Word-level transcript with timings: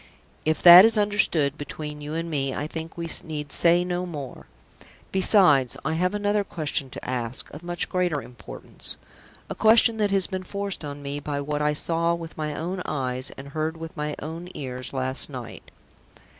If 0.45 0.63
that 0.63 0.83
is 0.83 0.97
understood 0.97 1.59
between 1.59 2.01
you 2.01 2.15
and 2.15 2.27
me, 2.27 2.55
I 2.55 2.65
think 2.65 2.97
we 2.97 3.07
need 3.23 3.51
say 3.51 3.85
no 3.85 4.07
more. 4.07 4.47
Besides, 5.11 5.77
I 5.85 5.93
have 5.93 6.15
another 6.15 6.43
question 6.43 6.89
to 6.89 7.07
ask, 7.07 7.53
of 7.53 7.61
much 7.61 7.87
greater 7.87 8.19
importance 8.19 8.97
a 9.47 9.53
question 9.53 9.97
that 9.97 10.09
has 10.09 10.25
been 10.25 10.41
forced 10.41 10.83
on 10.83 11.03
me 11.03 11.19
by 11.19 11.39
what 11.39 11.61
I 11.61 11.73
saw 11.73 12.15
with 12.15 12.35
my 12.35 12.55
own 12.55 12.81
eyes, 12.85 13.29
and 13.37 13.49
heard 13.49 13.77
with 13.77 13.95
my 13.95 14.15
own 14.19 14.49
ears, 14.55 14.91
last 14.91 15.29
night." 15.29 15.69